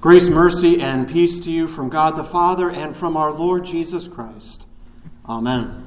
Grace, 0.00 0.28
mercy, 0.28 0.80
and 0.80 1.08
peace 1.08 1.40
to 1.40 1.50
you 1.50 1.66
from 1.66 1.88
God 1.88 2.16
the 2.16 2.24
Father 2.24 2.70
and 2.70 2.94
from 2.94 3.16
our 3.16 3.32
Lord 3.32 3.64
Jesus 3.64 4.06
Christ. 4.06 4.66
Amen. 5.26 5.84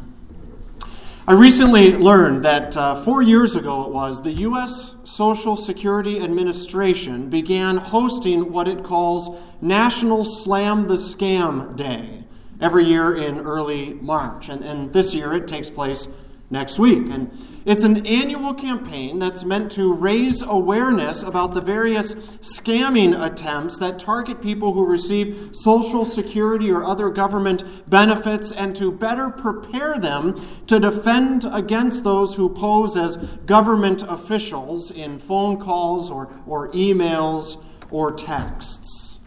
I 1.27 1.33
recently 1.33 1.91
learned 1.93 2.45
that 2.45 2.75
uh, 2.77 2.95
four 2.95 3.21
years 3.21 3.55
ago 3.55 3.83
it 3.83 3.91
was, 3.91 4.21
the 4.21 4.31
U.S. 4.31 4.95
Social 5.03 5.57
Security 5.57 6.21
Administration 6.21 7.29
began 7.29 7.77
hosting 7.77 8.51
what 8.51 8.67
it 8.67 8.83
calls 8.83 9.37
National 9.61 10.23
Slam 10.23 10.87
the 10.87 10.93
Scam 10.93 11.75
Day 11.75 12.23
every 12.61 12.85
year 12.85 13.15
in 13.15 13.39
early 13.39 13.95
March. 13.95 14.49
And, 14.49 14.63
and 14.63 14.93
this 14.93 15.13
year 15.13 15.33
it 15.33 15.47
takes 15.47 15.69
place 15.69 16.07
next 16.49 16.79
week. 16.79 17.09
And 17.09 17.31
it's 17.65 17.83
an 17.83 18.05
annual 18.05 18.53
campaign 18.53 19.19
that's 19.19 19.43
meant 19.43 19.71
to 19.73 19.91
raise 19.91 20.41
awareness 20.41 21.21
about 21.21 21.53
the 21.53 21.61
various 21.61 22.15
scamming 22.39 23.21
attempts 23.21 23.77
that 23.79 23.99
target 23.99 24.41
people 24.41 24.73
who 24.73 24.85
receive 24.85 25.49
Social 25.51 26.05
Security 26.05 26.71
or 26.71 26.83
other 26.83 27.09
government 27.09 27.63
benefits 27.89 28.53
and 28.53 28.73
to 28.77 28.91
better 28.91 29.29
prepare 29.29 29.99
them 29.99 30.35
to 30.67 30.79
defend 30.79 31.45
against 31.51 32.05
those 32.05 32.35
who 32.35 32.47
pose 32.47 32.95
as 32.95 33.17
government 33.45 34.03
officials 34.03 34.89
in 34.89 35.19
phone 35.19 35.59
calls 35.59 36.09
or, 36.09 36.31
or 36.45 36.71
emails 36.71 37.61
or 37.91 38.13
texts. 38.13 39.19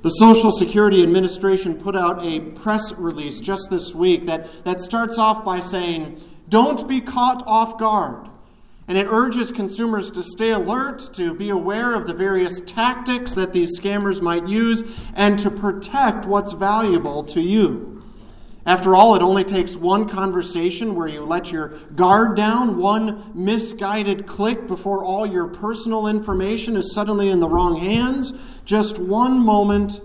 The 0.00 0.10
Social 0.10 0.52
Security 0.52 1.02
Administration 1.02 1.76
put 1.76 1.96
out 1.96 2.24
a 2.24 2.40
press 2.40 2.92
release 2.92 3.40
just 3.40 3.68
this 3.68 3.94
week 3.94 4.26
that, 4.26 4.64
that 4.64 4.80
starts 4.80 5.18
off 5.18 5.44
by 5.44 5.58
saying, 5.58 6.20
don't 6.48 6.88
be 6.88 7.00
caught 7.00 7.42
off 7.46 7.78
guard. 7.78 8.28
And 8.86 8.96
it 8.96 9.06
urges 9.06 9.50
consumers 9.52 10.10
to 10.12 10.22
stay 10.22 10.50
alert, 10.50 11.10
to 11.12 11.34
be 11.34 11.50
aware 11.50 11.94
of 11.94 12.06
the 12.06 12.14
various 12.14 12.60
tactics 12.60 13.34
that 13.34 13.52
these 13.52 13.78
scammers 13.78 14.22
might 14.22 14.48
use, 14.48 14.82
and 15.14 15.38
to 15.40 15.50
protect 15.50 16.24
what's 16.24 16.52
valuable 16.52 17.22
to 17.24 17.40
you. 17.42 18.02
After 18.64 18.94
all, 18.94 19.14
it 19.14 19.22
only 19.22 19.44
takes 19.44 19.76
one 19.76 20.08
conversation 20.08 20.94
where 20.94 21.08
you 21.08 21.22
let 21.22 21.50
your 21.52 21.68
guard 21.96 22.36
down, 22.36 22.76
one 22.78 23.30
misguided 23.34 24.26
click 24.26 24.66
before 24.66 25.04
all 25.04 25.26
your 25.26 25.48
personal 25.48 26.06
information 26.06 26.76
is 26.76 26.92
suddenly 26.92 27.28
in 27.30 27.40
the 27.40 27.48
wrong 27.48 27.76
hands, 27.78 28.32
just 28.64 28.98
one 28.98 29.38
moment 29.38 30.02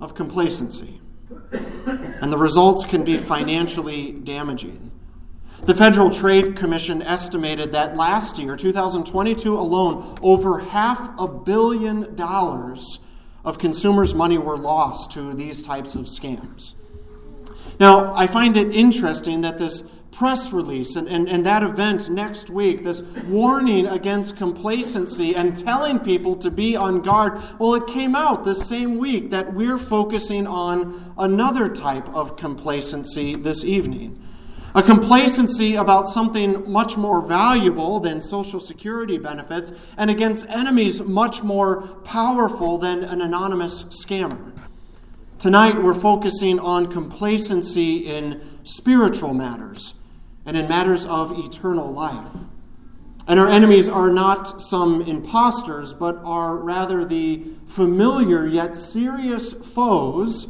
of 0.00 0.14
complacency. 0.14 1.00
And 2.20 2.32
the 2.32 2.38
results 2.38 2.84
can 2.84 3.02
be 3.04 3.16
financially 3.16 4.12
damaging. 4.12 4.87
The 5.64 5.74
Federal 5.74 6.08
Trade 6.08 6.56
Commission 6.56 7.02
estimated 7.02 7.72
that 7.72 7.96
last 7.96 8.38
year, 8.38 8.56
2022 8.56 9.58
alone, 9.58 10.16
over 10.22 10.60
half 10.60 11.12
a 11.18 11.26
billion 11.26 12.14
dollars 12.14 13.00
of 13.44 13.58
consumers' 13.58 14.14
money 14.14 14.38
were 14.38 14.56
lost 14.56 15.12
to 15.12 15.34
these 15.34 15.60
types 15.60 15.94
of 15.94 16.06
scams. 16.06 16.74
Now, 17.80 18.14
I 18.14 18.26
find 18.26 18.56
it 18.56 18.74
interesting 18.74 19.42
that 19.42 19.58
this 19.58 19.82
press 20.12 20.52
release 20.52 20.96
and, 20.96 21.06
and, 21.08 21.28
and 21.28 21.44
that 21.44 21.62
event 21.62 22.08
next 22.08 22.50
week, 22.50 22.82
this 22.82 23.02
warning 23.26 23.86
against 23.86 24.36
complacency 24.36 25.34
and 25.34 25.56
telling 25.56 25.98
people 25.98 26.36
to 26.36 26.50
be 26.50 26.76
on 26.76 27.02
guard, 27.02 27.40
well, 27.58 27.74
it 27.74 27.86
came 27.86 28.16
out 28.16 28.44
the 28.44 28.54
same 28.54 28.96
week 28.96 29.30
that 29.30 29.52
we're 29.52 29.78
focusing 29.78 30.46
on 30.46 31.12
another 31.18 31.68
type 31.68 32.08
of 32.14 32.36
complacency 32.36 33.34
this 33.34 33.64
evening 33.64 34.22
a 34.74 34.82
complacency 34.82 35.74
about 35.76 36.08
something 36.08 36.70
much 36.70 36.96
more 36.96 37.26
valuable 37.26 38.00
than 38.00 38.20
Social 38.20 38.60
Security 38.60 39.16
benefits, 39.16 39.72
and 39.96 40.10
against 40.10 40.48
enemies 40.48 41.02
much 41.02 41.42
more 41.42 41.82
powerful 42.04 42.78
than 42.78 43.02
an 43.02 43.20
anonymous 43.20 43.84
scammer. 43.84 44.52
Tonight, 45.38 45.82
we're 45.82 45.94
focusing 45.94 46.58
on 46.58 46.88
complacency 46.88 48.06
in 48.06 48.42
spiritual 48.64 49.32
matters 49.32 49.94
and 50.44 50.56
in 50.56 50.68
matters 50.68 51.06
of 51.06 51.32
eternal 51.38 51.90
life. 51.90 52.32
And 53.26 53.38
our 53.38 53.48
enemies 53.48 53.88
are 53.88 54.10
not 54.10 54.60
some 54.60 55.02
impostors, 55.02 55.94
but 55.94 56.16
are 56.24 56.56
rather 56.56 57.04
the 57.04 57.44
familiar 57.66 58.46
yet 58.46 58.76
serious 58.76 59.52
foes 59.52 60.48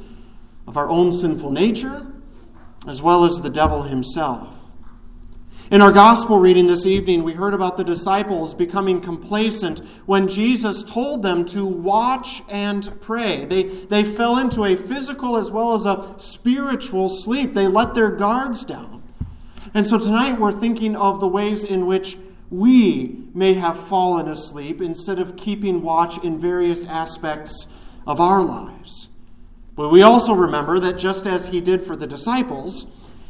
of 0.67 0.77
our 0.77 0.89
own 0.89 1.13
sinful 1.13 1.51
nature 1.51 2.07
as 2.87 3.03
well 3.03 3.25
as 3.25 3.41
the 3.41 3.51
devil 3.51 3.83
himself. 3.85 4.69
In 5.71 5.83
our 5.83 5.93
gospel 5.93 6.39
reading 6.39 6.67
this 6.67 6.87
evening, 6.87 7.23
we 7.23 7.35
heard 7.35 7.53
about 7.53 7.77
the 7.77 7.85
disciples 7.85 8.55
becoming 8.55 9.03
complacent 9.03 9.81
when 10.07 10.27
Jesus 10.27 10.83
told 10.83 11.23
them 11.23 11.45
to 11.47 11.67
watch 11.67 12.43
and 12.49 12.89
pray. 13.03 13.45
They, 13.45 13.65
they 13.65 14.03
fell 14.03 14.39
into 14.39 14.65
a 14.65 14.77
physical 14.77 15.37
as 15.37 15.51
well 15.51 15.75
as 15.75 15.85
a 15.85 16.15
spiritual 16.17 17.11
sleep. 17.11 17.53
They 17.53 17.67
let 17.67 17.93
their 17.93 18.11
guards 18.11 18.65
down. 18.65 19.03
And 19.75 19.87
so 19.87 19.99
tonight 19.99 20.41
we're 20.41 20.53
thinking 20.53 20.97
of 20.97 21.21
the 21.21 21.29
ways 21.29 21.65
in 21.65 21.85
which 21.85 22.17
we 22.49 23.25
may 23.35 23.53
have 23.55 23.79
fallen 23.79 24.27
asleep 24.27 24.81
instead 24.81 25.19
of 25.19 25.37
keeping 25.37 25.83
watch 25.83 26.17
in 26.25 26.39
various 26.39 26.87
aspects 26.87 27.67
of 28.07 28.23
our 28.23 28.43
lives. 28.43 29.11
But 29.79 29.91
we 29.91 30.03
also 30.03 30.35
remember 30.35 30.81
that 30.81 30.99
just 30.99 31.25
as 31.25 31.47
he 31.47 31.61
did 31.61 31.81
for 31.81 31.95
the 31.95 32.09
disciples, 32.09 32.87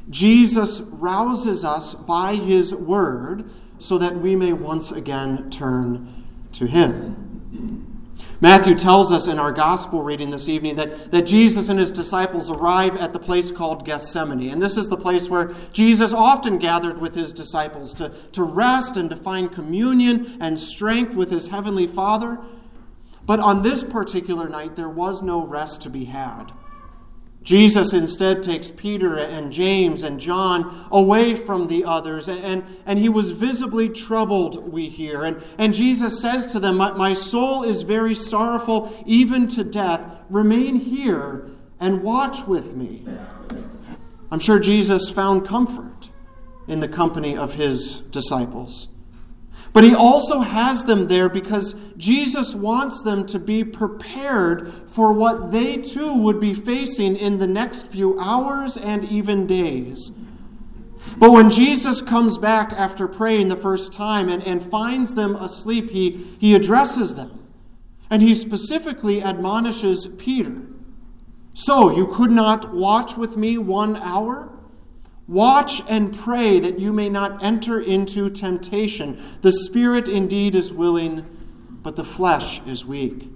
Jesus 0.08 0.80
rouses 0.80 1.62
us 1.62 1.94
by 1.94 2.36
his 2.36 2.74
word 2.74 3.50
so 3.76 3.98
that 3.98 4.16
we 4.16 4.34
may 4.34 4.54
once 4.54 4.90
again 4.90 5.50
turn 5.50 6.24
to 6.52 6.64
him. 6.66 8.08
Matthew 8.40 8.76
tells 8.76 9.12
us 9.12 9.28
in 9.28 9.38
our 9.38 9.52
gospel 9.52 10.02
reading 10.02 10.30
this 10.30 10.48
evening 10.48 10.76
that, 10.76 11.10
that 11.10 11.26
Jesus 11.26 11.68
and 11.68 11.78
his 11.78 11.90
disciples 11.90 12.48
arrive 12.48 12.96
at 12.96 13.12
the 13.12 13.18
place 13.18 13.50
called 13.50 13.84
Gethsemane. 13.84 14.48
And 14.48 14.62
this 14.62 14.78
is 14.78 14.88
the 14.88 14.96
place 14.96 15.28
where 15.28 15.52
Jesus 15.74 16.14
often 16.14 16.56
gathered 16.56 16.98
with 16.98 17.14
his 17.14 17.34
disciples 17.34 17.92
to, 17.94 18.10
to 18.32 18.42
rest 18.42 18.96
and 18.96 19.10
to 19.10 19.16
find 19.16 19.52
communion 19.52 20.38
and 20.40 20.58
strength 20.58 21.14
with 21.14 21.30
his 21.30 21.48
heavenly 21.48 21.86
Father. 21.86 22.38
But 23.28 23.40
on 23.40 23.60
this 23.60 23.84
particular 23.84 24.48
night, 24.48 24.74
there 24.74 24.88
was 24.88 25.22
no 25.22 25.46
rest 25.46 25.82
to 25.82 25.90
be 25.90 26.06
had. 26.06 26.50
Jesus 27.42 27.92
instead 27.92 28.42
takes 28.42 28.70
Peter 28.70 29.18
and 29.18 29.52
James 29.52 30.02
and 30.02 30.18
John 30.18 30.88
away 30.90 31.34
from 31.34 31.66
the 31.66 31.84
others, 31.84 32.26
and, 32.30 32.64
and 32.86 32.98
he 32.98 33.10
was 33.10 33.32
visibly 33.32 33.90
troubled, 33.90 34.72
we 34.72 34.88
hear. 34.88 35.24
And, 35.24 35.42
and 35.58 35.74
Jesus 35.74 36.18
says 36.18 36.46
to 36.52 36.58
them, 36.58 36.78
my, 36.78 36.92
my 36.92 37.12
soul 37.12 37.64
is 37.64 37.82
very 37.82 38.14
sorrowful, 38.14 38.96
even 39.04 39.46
to 39.48 39.62
death. 39.62 40.08
Remain 40.30 40.76
here 40.76 41.50
and 41.78 42.02
watch 42.02 42.46
with 42.46 42.74
me. 42.74 43.04
I'm 44.32 44.40
sure 44.40 44.58
Jesus 44.58 45.10
found 45.10 45.46
comfort 45.46 46.08
in 46.66 46.80
the 46.80 46.88
company 46.88 47.36
of 47.36 47.52
his 47.52 48.00
disciples. 48.00 48.88
But 49.72 49.84
he 49.84 49.94
also 49.94 50.40
has 50.40 50.84
them 50.84 51.08
there 51.08 51.28
because 51.28 51.74
Jesus 51.96 52.54
wants 52.54 53.02
them 53.02 53.26
to 53.26 53.38
be 53.38 53.64
prepared 53.64 54.72
for 54.86 55.12
what 55.12 55.52
they 55.52 55.76
too 55.76 56.12
would 56.14 56.40
be 56.40 56.54
facing 56.54 57.16
in 57.16 57.38
the 57.38 57.46
next 57.46 57.86
few 57.86 58.18
hours 58.18 58.76
and 58.76 59.04
even 59.04 59.46
days. 59.46 60.10
But 61.18 61.32
when 61.32 61.50
Jesus 61.50 62.00
comes 62.00 62.38
back 62.38 62.72
after 62.72 63.08
praying 63.08 63.48
the 63.48 63.56
first 63.56 63.92
time 63.92 64.28
and, 64.28 64.42
and 64.42 64.62
finds 64.62 65.14
them 65.14 65.34
asleep, 65.36 65.90
he, 65.90 66.26
he 66.38 66.54
addresses 66.54 67.14
them. 67.14 67.34
And 68.10 68.22
he 68.22 68.34
specifically 68.34 69.22
admonishes 69.22 70.06
Peter 70.06 70.62
So, 71.52 71.94
you 71.94 72.06
could 72.06 72.30
not 72.30 72.72
watch 72.72 73.16
with 73.16 73.36
me 73.36 73.58
one 73.58 73.96
hour? 73.96 74.57
Watch 75.28 75.82
and 75.86 76.16
pray 76.16 76.58
that 76.58 76.78
you 76.78 76.90
may 76.90 77.10
not 77.10 77.44
enter 77.44 77.78
into 77.78 78.30
temptation. 78.30 79.22
The 79.42 79.52
spirit 79.52 80.08
indeed 80.08 80.56
is 80.56 80.72
willing, 80.72 81.26
but 81.82 81.96
the 81.96 82.04
flesh 82.04 82.66
is 82.66 82.86
weak. 82.86 83.28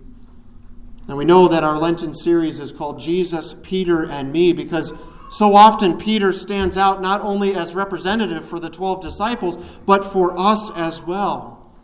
And 1.07 1.19
we 1.19 1.27
know 1.27 1.49
that 1.49 1.65
our 1.65 1.77
Lenten 1.77 2.15
series 2.15 2.61
is 2.61 2.73
called 2.73 2.99
Jesus, 2.99 3.55
Peter, 3.63 4.03
and 4.09 4.33
Me 4.33 4.55
because 4.55 4.95
so 5.29 5.55
often 5.55 5.99
Peter 5.99 6.33
stands 6.33 6.79
out 6.79 7.03
not 7.03 7.21
only 7.21 7.55
as 7.55 7.75
representative 7.75 8.45
for 8.45 8.59
the 8.59 8.71
12 8.71 9.03
disciples, 9.03 9.57
but 9.85 10.03
for 10.03 10.39
us 10.39 10.71
as 10.75 11.03
well. 11.03 11.75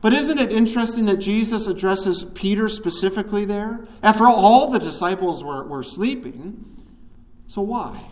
But 0.00 0.12
isn't 0.12 0.38
it 0.38 0.50
interesting 0.50 1.04
that 1.04 1.18
Jesus 1.18 1.68
addresses 1.68 2.24
Peter 2.24 2.68
specifically 2.68 3.44
there? 3.44 3.86
After 4.02 4.26
all, 4.26 4.34
all 4.34 4.70
the 4.70 4.78
disciples 4.80 5.44
were, 5.44 5.62
were 5.64 5.84
sleeping. 5.84 6.64
So 7.46 7.62
why? 7.62 8.10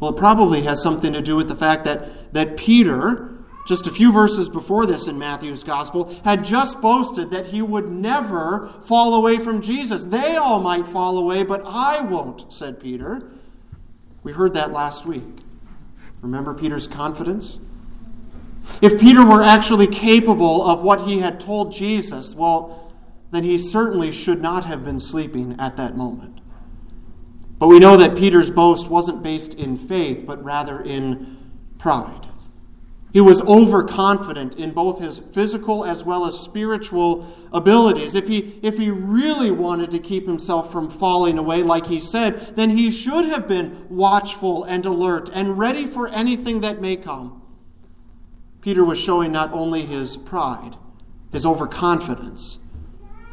Well, 0.00 0.12
it 0.12 0.16
probably 0.16 0.62
has 0.62 0.82
something 0.82 1.12
to 1.12 1.20
do 1.20 1.36
with 1.36 1.48
the 1.48 1.54
fact 1.54 1.84
that, 1.84 2.32
that 2.32 2.56
Peter, 2.56 3.38
just 3.68 3.86
a 3.86 3.90
few 3.90 4.10
verses 4.10 4.48
before 4.48 4.86
this 4.86 5.06
in 5.06 5.18
Matthew's 5.18 5.62
gospel, 5.62 6.14
had 6.24 6.42
just 6.42 6.80
boasted 6.80 7.30
that 7.30 7.46
he 7.46 7.60
would 7.60 7.90
never 7.90 8.72
fall 8.80 9.14
away 9.14 9.38
from 9.38 9.60
Jesus. 9.60 10.04
They 10.04 10.36
all 10.36 10.60
might 10.60 10.88
fall 10.88 11.18
away, 11.18 11.42
but 11.42 11.62
I 11.66 12.00
won't, 12.00 12.50
said 12.50 12.80
Peter. 12.80 13.30
We 14.22 14.32
heard 14.32 14.54
that 14.54 14.72
last 14.72 15.04
week. 15.04 15.42
Remember 16.22 16.54
Peter's 16.54 16.86
confidence? 16.86 17.60
If 18.80 19.00
Peter 19.00 19.24
were 19.24 19.42
actually 19.42 19.86
capable 19.86 20.64
of 20.64 20.82
what 20.82 21.02
he 21.02 21.20
had 21.20 21.40
told 21.40 21.72
Jesus, 21.72 22.34
well, 22.34 22.92
then 23.30 23.44
he 23.44 23.58
certainly 23.58 24.12
should 24.12 24.40
not 24.40 24.64
have 24.64 24.84
been 24.84 24.98
sleeping 24.98 25.56
at 25.58 25.76
that 25.76 25.96
moment. 25.96 26.39
But 27.60 27.68
we 27.68 27.78
know 27.78 27.98
that 27.98 28.16
Peter's 28.16 28.50
boast 28.50 28.90
wasn't 28.90 29.22
based 29.22 29.52
in 29.52 29.76
faith, 29.76 30.24
but 30.26 30.42
rather 30.42 30.80
in 30.80 31.36
pride. 31.78 32.26
He 33.12 33.20
was 33.20 33.42
overconfident 33.42 34.56
in 34.56 34.70
both 34.70 35.00
his 35.00 35.18
physical 35.18 35.84
as 35.84 36.02
well 36.02 36.24
as 36.24 36.40
spiritual 36.40 37.26
abilities. 37.52 38.14
If 38.14 38.28
he, 38.28 38.58
if 38.62 38.78
he 38.78 38.88
really 38.88 39.50
wanted 39.50 39.90
to 39.90 39.98
keep 39.98 40.26
himself 40.26 40.72
from 40.72 40.88
falling 40.88 41.36
away, 41.36 41.62
like 41.62 41.88
he 41.88 42.00
said, 42.00 42.56
then 42.56 42.70
he 42.70 42.90
should 42.90 43.26
have 43.26 43.46
been 43.46 43.84
watchful 43.90 44.64
and 44.64 44.86
alert 44.86 45.28
and 45.34 45.58
ready 45.58 45.84
for 45.84 46.08
anything 46.08 46.60
that 46.62 46.80
may 46.80 46.96
come. 46.96 47.42
Peter 48.62 48.84
was 48.84 48.98
showing 48.98 49.32
not 49.32 49.52
only 49.52 49.82
his 49.82 50.16
pride, 50.16 50.76
his 51.30 51.44
overconfidence, 51.44 52.58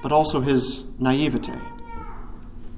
but 0.02 0.12
also 0.12 0.42
his 0.42 0.86
naivete. 1.00 1.77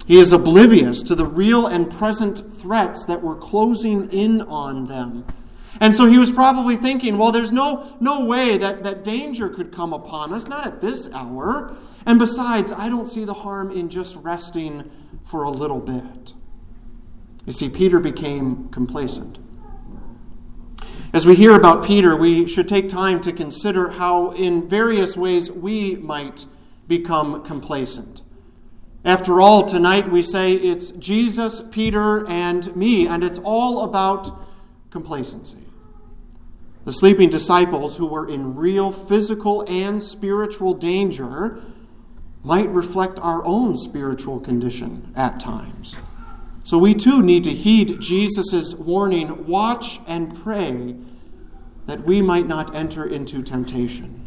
He 0.10 0.18
is 0.18 0.34
oblivious 0.34 1.04
to 1.04 1.14
the 1.14 1.28
real 1.28 1.68
and 1.68 1.88
present 1.88 2.40
threats 2.40 3.06
that 3.06 3.22
were 3.22 3.36
closing 3.36 4.10
in 4.10 4.42
on 4.42 4.86
them. 4.86 5.24
And 5.80 5.94
so 5.94 6.08
he 6.08 6.18
was 6.18 6.32
probably 6.32 6.78
thinking, 6.78 7.20
well, 7.20 7.32
there's 7.32 7.52
no, 7.52 7.96
no 8.00 8.26
way 8.26 8.58
that, 8.58 8.82
that 8.82 9.04
danger 9.04 9.50
could 9.50 9.72
come 9.72 9.94
upon 9.94 10.34
us, 10.34 10.48
not 10.48 10.66
at 10.66 10.82
this 10.82 11.14
hour. 11.14 11.78
And 12.08 12.18
besides, 12.18 12.72
I 12.72 12.90
don't 12.90 13.06
see 13.06 13.24
the 13.24 13.36
harm 13.36 13.70
in 13.70 13.88
just 13.88 14.16
resting 14.16 14.90
for 15.24 15.44
a 15.44 15.52
little 15.52 15.80
bit. 15.80 16.34
You 17.46 17.52
see, 17.52 17.70
Peter 17.70 18.00
became 18.00 18.70
complacent. 18.70 19.38
As 21.14 21.28
we 21.28 21.36
hear 21.36 21.54
about 21.54 21.86
Peter, 21.86 22.16
we 22.16 22.48
should 22.48 22.68
take 22.68 22.90
time 22.90 23.22
to 23.22 23.32
consider 23.32 23.90
how, 23.90 24.32
in 24.32 24.68
various 24.68 25.16
ways, 25.16 25.52
we 25.52 25.98
might 25.98 26.48
become 26.88 27.44
complacent. 27.44 28.24
After 29.06 29.40
all, 29.40 29.66
tonight 29.66 30.12
we 30.12 30.22
say 30.22 30.54
it's 30.54 30.92
Jesus, 30.92 31.62
Peter, 31.62 32.28
and 32.28 32.76
me, 32.76 33.08
and 33.08 33.24
it's 33.24 33.40
all 33.40 33.84
about 33.84 34.38
complacency. 34.90 35.58
The 36.84 36.92
sleeping 36.92 37.30
disciples, 37.30 37.98
who 37.98 38.06
were 38.06 38.28
in 38.28 38.56
real 38.56 38.92
physical 38.92 39.64
and 39.70 40.04
spiritual 40.04 40.74
danger, 40.74 41.62
might 42.44 42.70
reflect 42.70 43.20
our 43.22 43.46
own 43.46 43.76
spiritual 43.78 44.40
condition 44.40 45.14
at 45.16 45.40
times. 45.40 45.96
So 46.64 46.78
we 46.78 46.94
too 46.94 47.22
need 47.22 47.46
to 47.46 47.54
heed 47.54 48.02
Jesus' 48.02 48.76
warning 48.76 49.48
watch 49.48 50.02
and 50.08 50.36
pray 50.36 50.96
that 51.86 52.02
we 52.02 52.22
might 52.22 52.48
not 52.48 52.76
enter 52.76 53.06
into 53.06 53.42
temptation. 53.42 54.19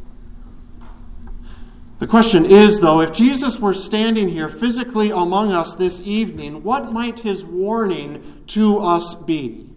The 2.03 2.09
question 2.09 2.45
is, 2.45 2.81
though, 2.81 3.01
if 3.01 3.13
Jesus 3.13 3.61
were 3.61 3.73
standing 3.73 4.29
here 4.29 4.49
physically 4.49 5.13
among 5.13 5.53
us 5.53 5.77
this 5.77 6.03
evening, 6.05 6.65
what 6.65 6.91
might 6.91 7.21
his 7.21 7.45
warning 7.45 8.43
to 8.49 8.81
us 8.81 9.15
be? 9.15 9.71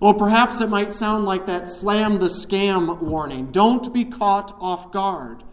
Well, 0.00 0.14
perhaps 0.14 0.62
it 0.62 0.70
might 0.70 0.90
sound 0.90 1.26
like 1.26 1.44
that 1.44 1.68
slam 1.68 2.18
the 2.18 2.28
scam 2.28 3.02
warning 3.02 3.50
don't 3.50 3.92
be 3.92 4.06
caught 4.06 4.56
off 4.58 4.90
guard. 4.90 5.44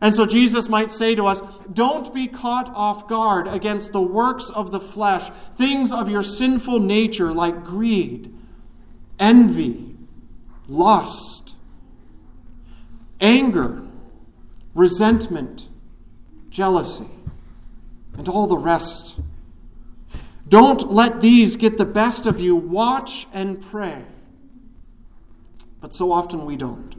And 0.00 0.14
so 0.14 0.26
Jesus 0.26 0.68
might 0.68 0.92
say 0.92 1.16
to 1.16 1.26
us, 1.26 1.40
Don't 1.72 2.14
be 2.14 2.28
caught 2.28 2.70
off 2.72 3.08
guard 3.08 3.48
against 3.48 3.90
the 3.90 4.00
works 4.00 4.50
of 4.50 4.70
the 4.70 4.78
flesh, 4.78 5.28
things 5.56 5.90
of 5.90 6.08
your 6.08 6.22
sinful 6.22 6.78
nature 6.78 7.32
like 7.32 7.64
greed, 7.64 8.32
envy, 9.18 9.96
lust, 10.68 11.56
anger, 13.20 13.87
resentment, 14.74 15.68
jealousy, 16.50 17.08
and 18.16 18.28
all 18.28 18.46
the 18.46 18.58
rest. 18.58 19.20
Don't 20.48 20.90
let 20.92 21.20
these 21.20 21.56
get 21.56 21.78
the 21.78 21.84
best 21.84 22.26
of 22.26 22.40
you. 22.40 22.56
Watch 22.56 23.26
and 23.32 23.60
pray. 23.60 24.04
But 25.80 25.94
so 25.94 26.10
often 26.10 26.44
we 26.44 26.56
don't. 26.56 26.97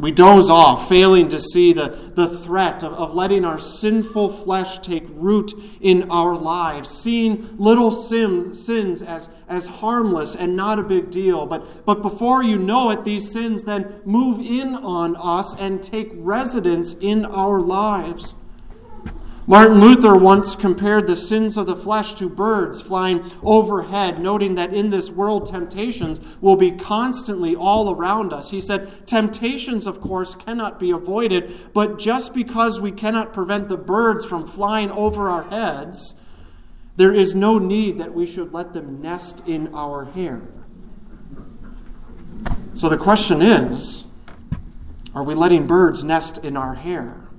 We 0.00 0.12
doze 0.12 0.48
off, 0.48 0.88
failing 0.88 1.28
to 1.28 1.38
see 1.38 1.74
the, 1.74 1.88
the 2.14 2.26
threat 2.26 2.82
of, 2.82 2.94
of 2.94 3.14
letting 3.14 3.44
our 3.44 3.58
sinful 3.58 4.30
flesh 4.30 4.78
take 4.78 5.04
root 5.10 5.52
in 5.78 6.10
our 6.10 6.34
lives, 6.34 6.88
seeing 6.88 7.54
little 7.58 7.90
sins, 7.90 8.64
sins 8.64 9.02
as, 9.02 9.28
as 9.46 9.66
harmless 9.66 10.34
and 10.34 10.56
not 10.56 10.78
a 10.78 10.82
big 10.82 11.10
deal. 11.10 11.44
But, 11.44 11.84
but 11.84 12.00
before 12.00 12.42
you 12.42 12.58
know 12.58 12.88
it, 12.90 13.04
these 13.04 13.30
sins 13.30 13.64
then 13.64 14.00
move 14.06 14.40
in 14.40 14.74
on 14.74 15.16
us 15.16 15.54
and 15.60 15.82
take 15.82 16.08
residence 16.14 16.94
in 16.94 17.26
our 17.26 17.60
lives. 17.60 18.36
Martin 19.46 19.80
Luther 19.80 20.14
once 20.16 20.54
compared 20.54 21.06
the 21.06 21.16
sins 21.16 21.56
of 21.56 21.66
the 21.66 21.74
flesh 21.74 22.14
to 22.14 22.28
birds 22.28 22.80
flying 22.80 23.24
overhead, 23.42 24.20
noting 24.20 24.54
that 24.54 24.72
in 24.72 24.90
this 24.90 25.10
world 25.10 25.46
temptations 25.46 26.20
will 26.40 26.56
be 26.56 26.70
constantly 26.70 27.56
all 27.56 27.90
around 27.90 28.32
us. 28.32 28.50
He 28.50 28.60
said, 28.60 29.06
Temptations, 29.06 29.86
of 29.86 30.00
course, 30.00 30.34
cannot 30.34 30.78
be 30.78 30.90
avoided, 30.90 31.72
but 31.72 31.98
just 31.98 32.34
because 32.34 32.80
we 32.80 32.92
cannot 32.92 33.32
prevent 33.32 33.68
the 33.68 33.78
birds 33.78 34.24
from 34.24 34.46
flying 34.46 34.90
over 34.90 35.28
our 35.28 35.44
heads, 35.44 36.14
there 36.96 37.12
is 37.12 37.34
no 37.34 37.58
need 37.58 37.98
that 37.98 38.14
we 38.14 38.26
should 38.26 38.52
let 38.52 38.72
them 38.72 39.00
nest 39.00 39.42
in 39.48 39.74
our 39.74 40.04
hair. 40.04 40.42
So 42.74 42.88
the 42.88 42.98
question 42.98 43.42
is 43.42 44.06
are 45.14 45.24
we 45.24 45.34
letting 45.34 45.66
birds 45.66 46.04
nest 46.04 46.44
in 46.44 46.56
our 46.56 46.74
hair? 46.74 47.29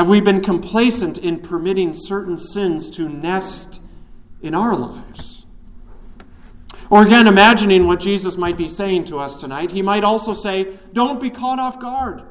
Have 0.00 0.08
we 0.08 0.22
been 0.22 0.40
complacent 0.40 1.18
in 1.18 1.40
permitting 1.40 1.92
certain 1.92 2.38
sins 2.38 2.88
to 2.92 3.06
nest 3.06 3.82
in 4.40 4.54
our 4.54 4.74
lives? 4.74 5.44
Or 6.88 7.02
again, 7.02 7.26
imagining 7.26 7.86
what 7.86 8.00
Jesus 8.00 8.38
might 8.38 8.56
be 8.56 8.66
saying 8.66 9.04
to 9.04 9.18
us 9.18 9.36
tonight, 9.36 9.72
he 9.72 9.82
might 9.82 10.02
also 10.02 10.32
say, 10.32 10.78
Don't 10.94 11.20
be 11.20 11.28
caught 11.28 11.58
off 11.58 11.78
guard. 11.78 12.22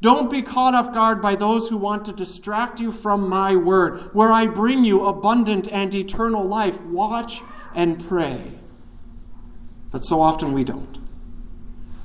Don't 0.00 0.28
be 0.28 0.42
caught 0.42 0.74
off 0.74 0.92
guard 0.92 1.22
by 1.22 1.36
those 1.36 1.68
who 1.68 1.76
want 1.76 2.04
to 2.06 2.12
distract 2.12 2.80
you 2.80 2.90
from 2.90 3.28
my 3.28 3.54
word, 3.54 4.12
where 4.12 4.32
I 4.32 4.46
bring 4.46 4.82
you 4.82 5.04
abundant 5.06 5.68
and 5.70 5.94
eternal 5.94 6.42
life. 6.42 6.80
Watch 6.80 7.42
and 7.76 8.04
pray. 8.08 8.58
But 9.92 10.04
so 10.04 10.20
often 10.20 10.52
we 10.52 10.64
don't. 10.64 10.98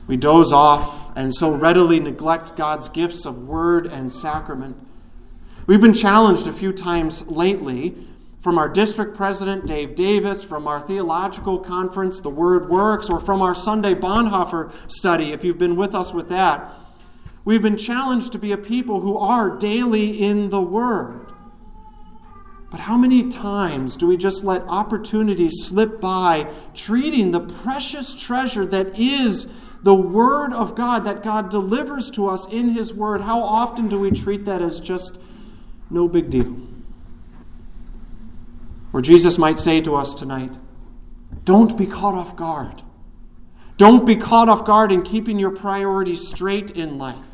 We 0.06 0.18
doze 0.18 0.54
off 0.54 1.18
and 1.18 1.34
so 1.34 1.50
readily 1.50 2.00
neglect 2.00 2.56
God's 2.56 2.90
gifts 2.90 3.26
of 3.26 3.48
word 3.48 3.88
and 3.88 4.12
sacrament 4.12 4.86
We've 5.70 5.80
been 5.80 5.94
challenged 5.94 6.48
a 6.48 6.52
few 6.52 6.74
times 6.74 7.28
lately 7.28 7.96
from 8.42 8.58
our 8.58 8.68
district 8.68 9.16
president, 9.16 9.68
Dave 9.68 9.94
Davis, 9.94 10.44
from 10.44 10.68
our 10.68 10.82
theological 10.82 11.60
conference, 11.60 12.20
The 12.20 12.32
Word 12.32 12.70
Works, 12.70 13.08
or 13.08 13.20
from 13.20 13.40
our 13.44 13.54
Sunday 13.54 13.94
Bonhoeffer 13.94 14.72
study, 14.88 15.32
if 15.32 15.44
you've 15.44 15.60
been 15.60 15.76
with 15.76 15.94
us 15.94 16.12
with 16.12 16.28
that. 16.30 16.74
We've 17.46 17.62
been 17.62 17.78
challenged 17.78 18.32
to 18.32 18.40
be 18.40 18.52
a 18.52 18.58
people 18.58 19.02
who 19.02 19.16
are 19.20 19.60
daily 19.60 20.20
in 20.20 20.50
the 20.50 20.60
Word. 20.60 21.28
But 22.72 22.80
how 22.80 22.98
many 22.98 23.30
times 23.30 23.96
do 23.96 24.08
we 24.08 24.18
just 24.18 24.44
let 24.44 24.64
opportunities 24.64 25.66
slip 25.66 26.02
by, 26.02 26.52
treating 26.74 27.30
the 27.30 27.42
precious 27.42 28.16
treasure 28.16 28.66
that 28.66 28.98
is 28.98 29.48
the 29.84 29.94
Word 29.94 30.52
of 30.52 30.74
God, 30.74 31.04
that 31.04 31.22
God 31.22 31.52
delivers 31.52 32.10
to 32.10 32.28
us 32.28 32.52
in 32.52 32.70
His 32.70 32.92
Word? 32.92 33.22
How 33.22 33.40
often 33.40 33.88
do 33.88 34.00
we 34.00 34.10
treat 34.10 34.46
that 34.46 34.64
as 34.64 34.80
just 34.80 35.20
no 35.90 36.08
big 36.08 36.30
deal. 36.30 36.56
Or 38.94 39.02
Jesus 39.02 39.38
might 39.38 39.60
say 39.60 39.82
to 39.82 39.96
us 39.96 40.14
tonight, 40.14 40.56
don't 41.44 41.78
be 41.78 41.86
caught 41.86 42.16
off 42.16 42.36
guard. 42.36 42.82
Don't 43.78 44.06
be 44.06 44.16
caught 44.16 44.50
off 44.50 44.66
guard 44.66 44.92
in 44.92 45.04
keeping 45.04 45.40
your 45.40 45.52
priorities 45.52 46.28
straight 46.28 46.72
in 46.72 46.98
life. 46.98 47.28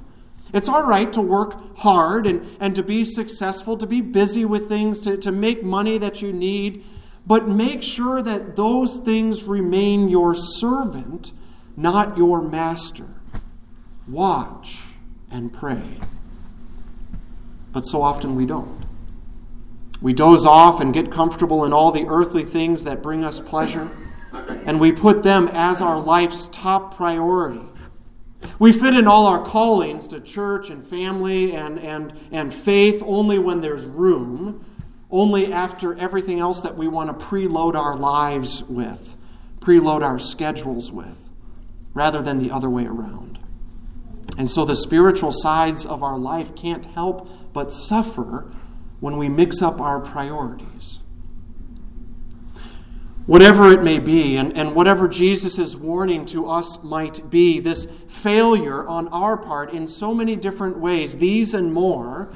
It's 0.54 0.70
all 0.70 0.84
right 0.84 1.12
to 1.14 1.22
work 1.22 1.78
hard 1.78 2.28
and, 2.28 2.48
and 2.60 2.76
to 2.76 2.84
be 2.84 3.04
successful, 3.04 3.78
to 3.78 3.88
be 3.88 4.00
busy 4.02 4.46
with 4.46 4.70
things, 4.70 5.02
to, 5.02 5.18
to 5.18 5.32
make 5.32 5.64
money 5.64 5.98
that 5.98 6.22
you 6.22 6.32
need, 6.32 6.84
but 7.26 7.50
make 7.50 7.82
sure 7.82 8.22
that 8.22 8.56
those 8.56 9.00
things 9.00 9.44
remain 9.44 10.08
your 10.08 10.36
servant, 10.36 11.32
not 11.76 12.18
your 12.18 12.42
master. 12.42 13.08
Watch 14.08 14.84
and 15.32 15.52
pray 15.52 16.00
but 17.76 17.86
so 17.86 18.02
often 18.02 18.38
we 18.38 18.46
don't. 18.46 18.86
We 20.02 20.14
doze 20.14 20.46
off 20.46 20.80
and 20.80 20.94
get 20.94 21.12
comfortable 21.12 21.66
in 21.66 21.74
all 21.74 21.92
the 21.92 22.06
earthly 22.08 22.46
things 22.46 22.86
that 22.86 23.04
bring 23.04 23.26
us 23.26 23.42
pleasure, 23.42 23.92
and 24.66 24.80
we 24.80 24.94
put 24.94 25.24
them 25.24 25.50
as 25.50 25.82
our 25.82 26.00
life's 26.00 26.48
top 26.48 26.96
priority. 26.96 27.60
We 28.60 28.72
fit 28.72 28.94
in 28.94 29.08
all 29.08 29.28
our 29.28 29.44
callings 29.44 30.08
to 30.08 30.22
church 30.22 30.70
and 30.70 30.88
family 30.88 31.54
and, 31.54 31.78
and, 31.78 32.14
and 32.32 32.54
faith 32.54 33.04
only 33.06 33.40
when 33.40 33.60
there's 33.60 33.86
room, 33.88 34.64
only 35.12 35.52
after 35.52 35.98
everything 35.98 36.40
else 36.40 36.62
that 36.62 36.78
we 36.78 36.88
want 36.88 37.20
to 37.20 37.26
preload 37.26 37.76
our 37.76 37.98
lives 37.98 38.64
with, 38.64 39.18
preload 39.60 40.02
our 40.02 40.18
schedules 40.18 40.94
with, 40.94 41.30
rather 41.94 42.22
than 42.22 42.40
the 42.40 42.52
other 42.52 42.70
way 42.70 42.86
around. 42.86 43.38
And 44.38 44.50
so 44.50 44.64
the 44.64 44.76
spiritual 44.76 45.32
sides 45.34 45.86
of 45.86 46.04
our 46.04 46.18
life 46.18 46.56
can't 46.56 46.86
help 46.86 47.30
but 47.56 47.72
suffer 47.72 48.52
when 49.00 49.16
we 49.16 49.30
mix 49.30 49.62
up 49.62 49.80
our 49.80 50.02
priorities. 50.02 51.00
Whatever 53.26 53.72
it 53.72 53.82
may 53.82 53.98
be, 53.98 54.36
and, 54.36 54.56
and 54.56 54.76
whatever 54.76 55.08
Jesus' 55.08 55.74
warning 55.74 56.26
to 56.28 56.48
us 56.48 56.84
might 56.84 57.28
be, 57.32 57.60
this 57.62 57.86
failure 58.10 58.86
on 58.88 59.08
our 59.08 59.38
part 59.38 59.72
in 59.72 59.88
so 59.88 60.14
many 60.14 60.36
different 60.36 60.78
ways, 60.78 61.18
these 61.18 61.54
and 61.54 61.74
more, 61.74 62.30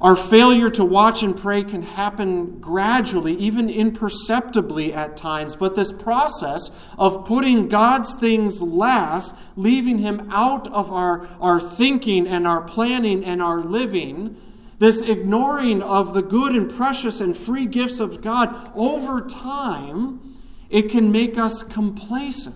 our 0.00 0.14
failure 0.14 0.70
to 0.70 0.84
watch 0.84 1.24
and 1.24 1.36
pray 1.36 1.64
can 1.64 1.82
happen 1.82 2.60
gradually, 2.60 3.34
even 3.34 3.68
imperceptibly 3.68 4.92
at 4.92 5.16
times, 5.16 5.56
but 5.56 5.74
this 5.74 5.90
process 5.90 6.70
of 6.96 7.24
putting 7.24 7.68
God's 7.68 8.14
things 8.14 8.62
last, 8.62 9.34
leaving 9.56 9.98
Him 9.98 10.28
out 10.30 10.68
of 10.68 10.92
our, 10.92 11.28
our 11.40 11.58
thinking 11.58 12.28
and 12.28 12.46
our 12.46 12.62
planning 12.62 13.24
and 13.24 13.42
our 13.42 13.60
living, 13.60 14.36
this 14.78 15.00
ignoring 15.00 15.82
of 15.82 16.14
the 16.14 16.22
good 16.22 16.54
and 16.54 16.70
precious 16.70 17.20
and 17.20 17.36
free 17.36 17.66
gifts 17.66 17.98
of 17.98 18.20
God 18.20 18.70
over 18.76 19.20
time, 19.20 20.36
it 20.70 20.90
can 20.90 21.10
make 21.10 21.36
us 21.36 21.64
complacent 21.64 22.54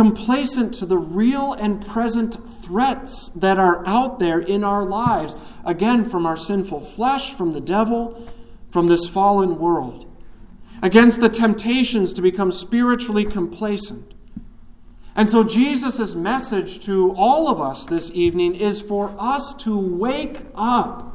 complacent 0.00 0.72
to 0.72 0.86
the 0.86 0.96
real 0.96 1.52
and 1.52 1.86
present 1.86 2.34
threats 2.64 3.28
that 3.28 3.58
are 3.58 3.86
out 3.86 4.18
there 4.18 4.40
in 4.40 4.64
our 4.64 4.82
lives, 4.82 5.36
again, 5.62 6.06
from 6.06 6.24
our 6.24 6.38
sinful 6.38 6.80
flesh, 6.80 7.34
from 7.34 7.52
the 7.52 7.60
devil, 7.60 8.26
from 8.70 8.86
this 8.86 9.06
fallen 9.06 9.58
world, 9.58 10.10
against 10.80 11.20
the 11.20 11.28
temptations 11.28 12.14
to 12.14 12.22
become 12.22 12.50
spiritually 12.50 13.26
complacent. 13.26 14.14
And 15.14 15.28
so, 15.28 15.44
Jesus' 15.44 16.14
message 16.14 16.82
to 16.86 17.12
all 17.14 17.48
of 17.48 17.60
us 17.60 17.84
this 17.84 18.10
evening 18.14 18.54
is 18.54 18.80
for 18.80 19.14
us 19.18 19.52
to 19.64 19.76
wake 19.76 20.46
up 20.54 21.09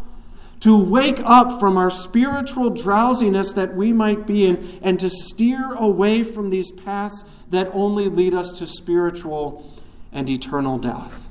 to 0.62 0.76
wake 0.78 1.22
up 1.24 1.60
from 1.60 1.78
our 1.78 1.92
spiritual 1.92 2.70
drowsiness 2.70 3.54
that 3.54 3.76
we 3.76 3.94
might 3.94 4.26
be 4.26 4.46
in 4.46 4.80
and 4.82 5.00
to 5.00 5.10
steer 5.10 5.74
away 5.74 6.24
from 6.24 6.50
these 6.50 6.72
paths 6.72 7.24
that 7.50 7.70
only 7.74 8.10
lead 8.10 8.34
us 8.34 8.52
to 8.54 8.66
spiritual 8.66 9.72
and 10.12 10.30
eternal 10.30 10.78
death. 10.78 11.30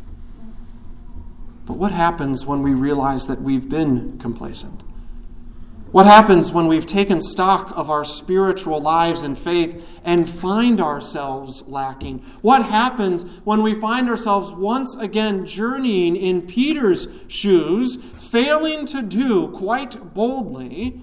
But 1.66 1.78
what 1.78 1.93
happens 1.93 2.47
when 2.47 2.62
we 2.62 2.75
realize 2.75 3.26
that 3.26 3.40
we've 3.40 3.69
been 3.69 4.19
complacent? 4.19 4.83
What 5.94 6.06
happens 6.06 6.50
when 6.50 6.66
we've 6.66 6.86
taken 6.86 7.20
stock 7.20 7.72
of 7.76 7.88
our 7.88 8.04
spiritual 8.04 8.80
lives 8.80 9.22
and 9.22 9.38
faith 9.38 9.88
and 10.04 10.28
find 10.28 10.80
ourselves 10.80 11.62
lacking? 11.68 12.18
What 12.42 12.64
happens 12.64 13.22
when 13.44 13.62
we 13.62 13.74
find 13.74 14.08
ourselves 14.08 14.52
once 14.52 14.96
again 14.96 15.46
journeying 15.46 16.16
in 16.16 16.48
Peter's 16.48 17.06
shoes, 17.28 17.94
failing 18.16 18.86
to 18.86 19.02
do 19.02 19.46
quite 19.52 20.12
boldly, 20.14 21.00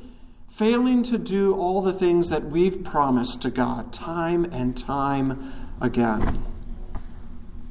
failing 0.49 1.03
to 1.03 1.17
do 1.17 1.53
all 1.53 1.81
the 1.81 1.93
things 1.93 2.27
that 2.27 2.49
we've 2.49 2.83
promised 2.83 3.41
to 3.43 3.49
God 3.49 3.93
time 3.93 4.43
and 4.51 4.75
time 4.75 5.53
again? 5.79 6.43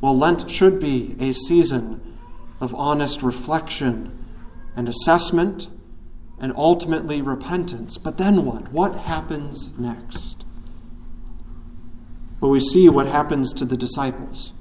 Well, 0.01 0.17
Lent 0.17 0.51
should 0.51 0.81
be 0.81 1.17
a 1.21 1.33
season 1.33 2.17
of 2.63 2.75
honest 2.75 3.23
reflection 3.23 4.25
and 4.75 4.89
assessment 4.89 5.69
and 6.41 6.53
ultimately 6.57 7.21
repentance. 7.21 7.99
But 7.99 8.17
then 8.17 8.45
what? 8.45 8.73
What 8.73 9.01
happens 9.01 9.79
next? 9.79 10.45
Well, 12.41 12.51
we 12.51 12.61
see 12.61 12.89
what 12.89 13.07
happens 13.07 13.53
to 13.55 13.65
the 13.67 13.77
disciples, 13.77 14.55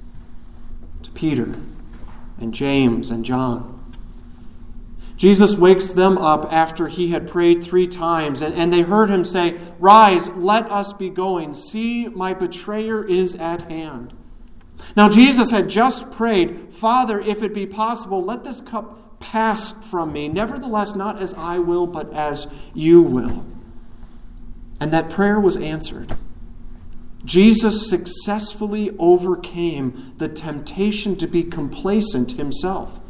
to 1.02 1.10
Peter 1.12 1.54
and 2.38 2.52
James 2.52 3.10
and 3.10 3.24
John. 3.24 3.78
Jesus 5.16 5.56
wakes 5.56 5.92
them 5.92 6.16
up 6.16 6.50
after 6.50 6.88
he 6.88 7.10
had 7.10 7.28
prayed 7.28 7.62
three 7.62 7.86
times, 7.86 8.40
and, 8.40 8.54
and 8.54 8.72
they 8.72 8.82
heard 8.82 9.10
him 9.10 9.24
say, 9.24 9.58
Rise, 9.78 10.30
let 10.30 10.70
us 10.70 10.94
be 10.94 11.10
going. 11.10 11.52
See, 11.52 12.08
my 12.08 12.32
betrayer 12.32 13.04
is 13.04 13.34
at 13.34 13.70
hand. 13.70 14.14
Now, 14.96 15.08
Jesus 15.08 15.50
had 15.50 15.68
just 15.68 16.10
prayed, 16.10 16.72
Father, 16.72 17.20
if 17.20 17.42
it 17.42 17.52
be 17.52 17.66
possible, 17.66 18.22
let 18.22 18.44
this 18.44 18.62
cup 18.62 18.99
pass 19.20 19.72
from 19.88 20.12
me. 20.12 20.28
Nevertheless, 20.28 20.96
not 20.96 21.20
as 21.20 21.34
I 21.34 21.58
will, 21.60 21.86
but 21.86 22.12
as 22.12 22.48
you 22.74 23.00
will. 23.02 23.46
And 24.80 24.92
that 24.92 25.10
prayer 25.10 25.38
was 25.38 25.56
answered. 25.56 26.16
Jesus 27.24 27.88
successfully 27.88 28.96
overcame 28.98 30.14
the 30.16 30.28
temptation 30.28 31.16
to 31.16 31.26
be 31.26 31.44
complacent 31.44 32.32
himself. 32.32 33.00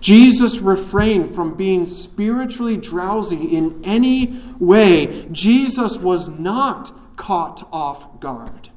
Jesus 0.00 0.58
refrained 0.58 1.34
from 1.34 1.56
being 1.56 1.86
spiritually 1.86 2.76
drowsy 2.76 3.44
in 3.56 3.80
any 3.84 4.40
way. 4.58 5.26
Jesus 5.30 5.98
was 5.98 6.28
not 6.28 6.92
caught 7.16 7.66
off 7.72 8.20
guard. 8.20 8.68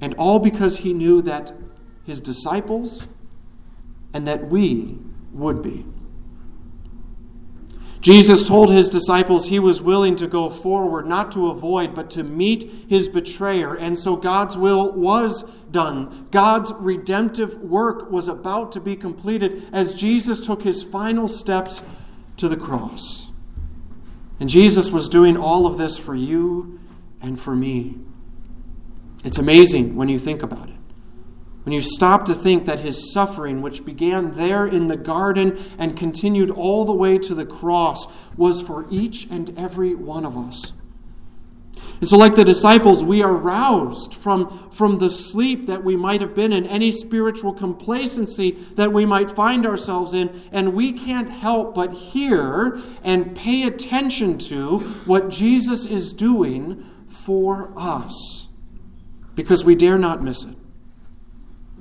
And 0.00 0.14
all 0.14 0.38
because 0.38 0.78
he 0.78 0.92
knew 0.92 1.22
that 1.22 1.52
his 2.04 2.20
disciples 2.20 3.06
and 4.12 4.26
that 4.26 4.48
we 4.48 4.98
would 5.32 5.62
be. 5.62 5.84
Jesus 8.00 8.46
told 8.46 8.70
his 8.70 8.88
disciples 8.88 9.48
he 9.48 9.58
was 9.58 9.82
willing 9.82 10.14
to 10.14 10.28
go 10.28 10.48
forward, 10.48 11.08
not 11.08 11.32
to 11.32 11.48
avoid, 11.48 11.92
but 11.92 12.08
to 12.10 12.22
meet 12.22 12.70
his 12.88 13.08
betrayer. 13.08 13.74
And 13.74 13.98
so 13.98 14.14
God's 14.14 14.56
will 14.56 14.92
was 14.92 15.42
done. 15.72 16.28
God's 16.30 16.72
redemptive 16.74 17.56
work 17.56 18.08
was 18.10 18.28
about 18.28 18.70
to 18.72 18.80
be 18.80 18.94
completed 18.94 19.68
as 19.72 19.94
Jesus 19.94 20.40
took 20.40 20.62
his 20.62 20.84
final 20.84 21.26
steps 21.26 21.82
to 22.36 22.48
the 22.48 22.56
cross. 22.56 23.32
And 24.38 24.48
Jesus 24.48 24.92
was 24.92 25.08
doing 25.08 25.36
all 25.36 25.66
of 25.66 25.76
this 25.76 25.98
for 25.98 26.14
you 26.14 26.78
and 27.20 27.40
for 27.40 27.56
me. 27.56 27.98
It's 29.24 29.38
amazing 29.38 29.96
when 29.96 30.08
you 30.08 30.20
think 30.20 30.44
about 30.44 30.68
it. 30.68 30.75
When 31.66 31.72
you 31.72 31.80
stop 31.80 32.26
to 32.26 32.34
think 32.34 32.64
that 32.66 32.78
his 32.78 33.12
suffering, 33.12 33.60
which 33.60 33.84
began 33.84 34.34
there 34.34 34.68
in 34.68 34.86
the 34.86 34.96
garden 34.96 35.58
and 35.78 35.96
continued 35.96 36.48
all 36.48 36.84
the 36.84 36.92
way 36.92 37.18
to 37.18 37.34
the 37.34 37.44
cross, 37.44 38.06
was 38.36 38.62
for 38.62 38.86
each 38.88 39.26
and 39.30 39.52
every 39.58 39.92
one 39.92 40.24
of 40.24 40.38
us. 40.38 40.74
And 41.98 42.08
so, 42.08 42.16
like 42.16 42.36
the 42.36 42.44
disciples, 42.44 43.02
we 43.02 43.20
are 43.20 43.32
roused 43.32 44.14
from, 44.14 44.70
from 44.70 44.98
the 44.98 45.10
sleep 45.10 45.66
that 45.66 45.82
we 45.82 45.96
might 45.96 46.20
have 46.20 46.36
been 46.36 46.52
in, 46.52 46.66
any 46.66 46.92
spiritual 46.92 47.52
complacency 47.52 48.52
that 48.76 48.92
we 48.92 49.04
might 49.04 49.28
find 49.28 49.66
ourselves 49.66 50.14
in, 50.14 50.40
and 50.52 50.72
we 50.72 50.92
can't 50.92 51.30
help 51.30 51.74
but 51.74 51.92
hear 51.92 52.80
and 53.02 53.34
pay 53.34 53.64
attention 53.64 54.38
to 54.38 54.78
what 55.04 55.30
Jesus 55.30 55.84
is 55.84 56.12
doing 56.12 56.84
for 57.08 57.72
us 57.76 58.46
because 59.34 59.64
we 59.64 59.74
dare 59.74 59.98
not 59.98 60.22
miss 60.22 60.44
it. 60.44 60.54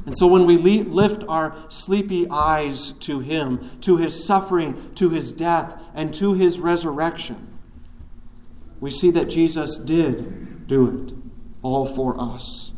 And 0.05 0.17
so 0.17 0.27
when 0.27 0.45
we 0.45 0.83
lift 0.83 1.24
our 1.27 1.55
sleepy 1.69 2.27
eyes 2.29 2.91
to 2.91 3.19
Him, 3.19 3.79
to 3.81 3.97
His 3.97 4.25
suffering, 4.25 4.93
to 4.95 5.09
His 5.09 5.31
death, 5.31 5.81
and 5.95 6.13
to 6.15 6.33
His 6.33 6.59
resurrection, 6.59 7.47
we 8.79 8.91
see 8.91 9.09
that 9.12 9.29
Jesus 9.29 9.77
did 9.77 10.67
do 10.67 10.88
it 10.88 11.13
all 11.63 11.85
for 11.85 12.19
us. 12.19 12.71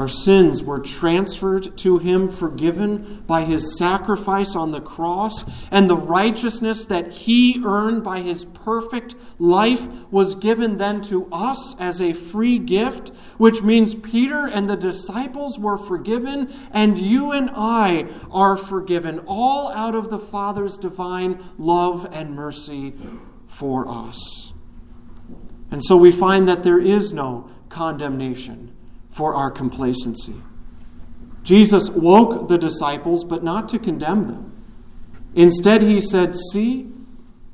Our 0.00 0.08
sins 0.08 0.62
were 0.62 0.78
transferred 0.78 1.76
to 1.78 1.98
him, 1.98 2.30
forgiven 2.30 3.22
by 3.26 3.44
his 3.44 3.76
sacrifice 3.76 4.56
on 4.56 4.70
the 4.70 4.80
cross, 4.80 5.44
and 5.70 5.90
the 5.90 5.96
righteousness 5.96 6.86
that 6.86 7.12
he 7.12 7.60
earned 7.62 8.02
by 8.02 8.20
his 8.20 8.46
perfect 8.46 9.14
life 9.40 9.88
was 10.10 10.34
given 10.36 10.76
then 10.76 11.00
to 11.00 11.26
us 11.32 11.74
as 11.80 12.00
a 12.00 12.12
free 12.12 12.58
gift, 12.58 13.08
which 13.38 13.62
means 13.62 13.94
Peter 13.94 14.46
and 14.46 14.68
the 14.68 14.76
disciples 14.76 15.58
were 15.58 15.78
forgiven, 15.78 16.52
and 16.70 16.98
you 16.98 17.32
and 17.32 17.50
I 17.54 18.06
are 18.30 18.56
forgiven, 18.56 19.20
all 19.26 19.72
out 19.72 19.94
of 19.94 20.10
the 20.10 20.18
Father's 20.18 20.76
divine 20.76 21.42
love 21.58 22.06
and 22.12 22.36
mercy 22.36 22.92
for 23.46 23.88
us. 23.88 24.52
And 25.70 25.82
so 25.84 25.96
we 25.96 26.12
find 26.12 26.46
that 26.48 26.62
there 26.62 26.80
is 26.80 27.12
no 27.12 27.50
condemnation 27.68 28.76
for 29.08 29.34
our 29.34 29.50
complacency. 29.50 30.34
Jesus 31.42 31.88
woke 31.88 32.48
the 32.48 32.58
disciples, 32.58 33.24
but 33.24 33.42
not 33.42 33.68
to 33.70 33.78
condemn 33.78 34.26
them. 34.26 34.46
Instead, 35.34 35.82
he 35.82 36.00
said, 36.00 36.34
See, 36.34 36.92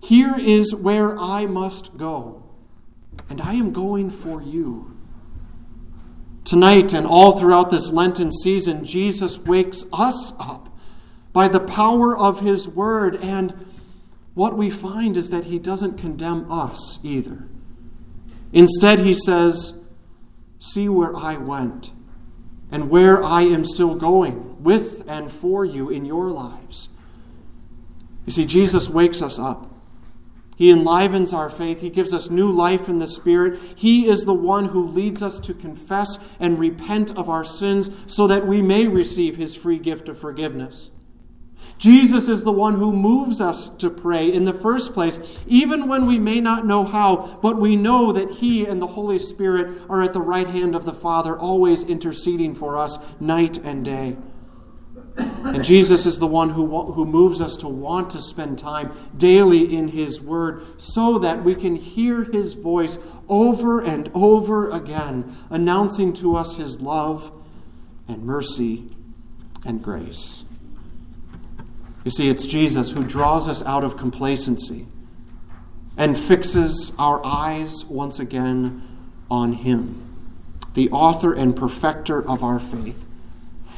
here 0.06 0.36
is 0.38 0.72
where 0.72 1.18
I 1.18 1.46
must 1.46 1.96
go, 1.96 2.44
and 3.28 3.40
I 3.40 3.54
am 3.54 3.72
going 3.72 4.08
for 4.08 4.40
you. 4.40 4.96
Tonight 6.44 6.94
and 6.94 7.04
all 7.04 7.36
throughout 7.36 7.72
this 7.72 7.90
Lenten 7.90 8.30
season, 8.30 8.84
Jesus 8.84 9.40
wakes 9.40 9.84
us 9.92 10.32
up 10.38 10.72
by 11.32 11.48
the 11.48 11.58
power 11.58 12.16
of 12.16 12.38
his 12.38 12.68
word, 12.68 13.16
and 13.16 13.66
what 14.34 14.56
we 14.56 14.70
find 14.70 15.16
is 15.16 15.30
that 15.30 15.46
he 15.46 15.58
doesn't 15.58 15.98
condemn 15.98 16.48
us 16.48 17.00
either. 17.04 17.48
Instead, 18.52 19.00
he 19.00 19.12
says, 19.12 19.82
See 20.60 20.88
where 20.88 21.16
I 21.16 21.36
went, 21.36 21.90
and 22.70 22.90
where 22.90 23.24
I 23.24 23.42
am 23.42 23.64
still 23.64 23.96
going 23.96 24.62
with 24.62 25.02
and 25.08 25.32
for 25.32 25.64
you 25.64 25.90
in 25.90 26.04
your 26.04 26.30
lives. 26.30 26.90
You 28.24 28.30
see, 28.30 28.44
Jesus 28.44 28.88
wakes 28.88 29.20
us 29.20 29.36
up. 29.40 29.72
He 30.56 30.70
enlivens 30.70 31.34
our 31.34 31.50
faith. 31.50 31.82
He 31.82 31.90
gives 31.90 32.14
us 32.14 32.30
new 32.30 32.50
life 32.50 32.88
in 32.88 32.98
the 32.98 33.06
Spirit. 33.06 33.60
He 33.76 34.08
is 34.08 34.24
the 34.24 34.34
one 34.34 34.66
who 34.66 34.88
leads 34.88 35.22
us 35.22 35.38
to 35.40 35.52
confess 35.52 36.18
and 36.40 36.58
repent 36.58 37.16
of 37.16 37.28
our 37.28 37.44
sins 37.44 37.90
so 38.06 38.26
that 38.26 38.46
we 38.46 38.62
may 38.62 38.86
receive 38.86 39.36
His 39.36 39.54
free 39.54 39.78
gift 39.78 40.08
of 40.08 40.18
forgiveness. 40.18 40.90
Jesus 41.76 42.26
is 42.26 42.42
the 42.42 42.52
one 42.52 42.76
who 42.76 42.90
moves 42.90 43.38
us 43.38 43.68
to 43.68 43.90
pray 43.90 44.32
in 44.32 44.46
the 44.46 44.54
first 44.54 44.94
place, 44.94 45.42
even 45.46 45.88
when 45.88 46.06
we 46.06 46.18
may 46.18 46.40
not 46.40 46.64
know 46.64 46.84
how, 46.84 47.38
but 47.42 47.58
we 47.58 47.76
know 47.76 48.12
that 48.12 48.30
He 48.30 48.64
and 48.64 48.80
the 48.80 48.86
Holy 48.86 49.18
Spirit 49.18 49.82
are 49.90 50.02
at 50.02 50.14
the 50.14 50.22
right 50.22 50.48
hand 50.48 50.74
of 50.74 50.86
the 50.86 50.94
Father, 50.94 51.38
always 51.38 51.82
interceding 51.82 52.54
for 52.54 52.78
us 52.78 52.98
night 53.20 53.58
and 53.58 53.84
day. 53.84 54.16
And 55.56 55.64
Jesus 55.64 56.04
is 56.04 56.18
the 56.18 56.26
one 56.26 56.50
who, 56.50 56.92
who 56.92 57.06
moves 57.06 57.40
us 57.40 57.56
to 57.56 57.66
want 57.66 58.10
to 58.10 58.20
spend 58.20 58.58
time 58.58 58.92
daily 59.16 59.74
in 59.74 59.88
His 59.88 60.20
Word 60.20 60.62
so 60.76 61.18
that 61.20 61.44
we 61.44 61.54
can 61.54 61.76
hear 61.76 62.24
His 62.24 62.52
voice 62.52 62.98
over 63.26 63.80
and 63.80 64.10
over 64.12 64.70
again, 64.70 65.34
announcing 65.48 66.12
to 66.12 66.36
us 66.36 66.56
His 66.56 66.82
love 66.82 67.32
and 68.06 68.22
mercy 68.22 68.90
and 69.64 69.82
grace. 69.82 70.44
You 72.04 72.10
see, 72.10 72.28
it's 72.28 72.44
Jesus 72.44 72.90
who 72.90 73.02
draws 73.02 73.48
us 73.48 73.64
out 73.64 73.82
of 73.82 73.96
complacency 73.96 74.86
and 75.96 76.18
fixes 76.18 76.92
our 76.98 77.24
eyes 77.24 77.82
once 77.86 78.18
again 78.18 78.82
on 79.30 79.54
Him, 79.54 80.04
the 80.74 80.90
author 80.90 81.32
and 81.32 81.56
perfecter 81.56 82.22
of 82.22 82.44
our 82.44 82.58
faith, 82.58 83.05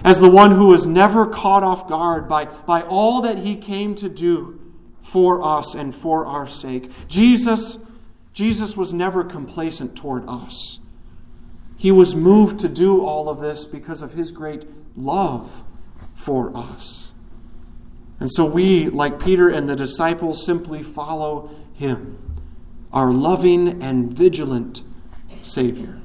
as 0.04 0.20
the 0.20 0.30
one 0.30 0.52
who 0.52 0.66
was 0.68 0.86
never 0.86 1.26
caught 1.26 1.62
off 1.62 1.88
guard 1.88 2.28
by, 2.28 2.44
by 2.44 2.82
all 2.82 3.22
that 3.22 3.38
He 3.38 3.56
came 3.56 3.94
to 3.96 4.08
do 4.08 4.60
for 5.00 5.42
us 5.42 5.74
and 5.74 5.94
for 5.94 6.26
our 6.26 6.46
sake. 6.46 6.90
Jesus, 7.08 7.78
Jesus 8.32 8.76
was 8.76 8.92
never 8.92 9.24
complacent 9.24 9.96
toward 9.96 10.24
us. 10.28 10.78
He 11.76 11.92
was 11.92 12.14
moved 12.14 12.58
to 12.60 12.68
do 12.68 13.04
all 13.04 13.28
of 13.28 13.40
this 13.40 13.66
because 13.66 14.02
of 14.02 14.12
His 14.12 14.30
great 14.30 14.64
love 14.96 15.64
for 16.14 16.56
us. 16.56 17.12
And 18.20 18.30
so 18.30 18.44
we, 18.44 18.88
like 18.88 19.20
Peter 19.20 19.48
and 19.48 19.68
the 19.68 19.76
disciples, 19.76 20.44
simply 20.44 20.82
follow 20.82 21.50
him, 21.72 22.18
our 22.92 23.12
loving 23.12 23.80
and 23.80 24.12
vigilant 24.12 24.82
Savior. 25.42 26.00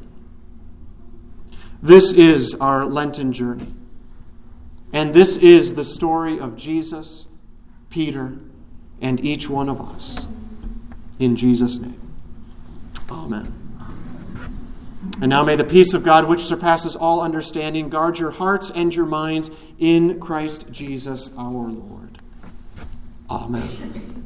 This 1.81 2.13
is 2.13 2.55
our 2.61 2.85
Lenten 2.85 3.33
journey. 3.33 3.73
And 4.93 5.13
this 5.13 5.37
is 5.37 5.73
the 5.73 5.83
story 5.83 6.39
of 6.39 6.55
Jesus, 6.55 7.27
Peter, 7.89 8.37
and 9.01 9.23
each 9.25 9.49
one 9.49 9.67
of 9.67 9.81
us. 9.81 10.25
In 11.19 11.35
Jesus' 11.35 11.79
name. 11.79 11.99
Amen. 13.09 13.59
And 15.19 15.29
now 15.29 15.43
may 15.43 15.55
the 15.55 15.63
peace 15.63 15.93
of 15.93 16.03
God, 16.03 16.27
which 16.27 16.41
surpasses 16.41 16.95
all 16.95 17.21
understanding, 17.21 17.89
guard 17.89 18.19
your 18.19 18.31
hearts 18.31 18.69
and 18.69 18.93
your 18.93 19.05
minds 19.05 19.51
in 19.79 20.19
Christ 20.19 20.71
Jesus 20.71 21.31
our 21.37 21.69
Lord. 21.69 22.19
Amen. 23.29 24.22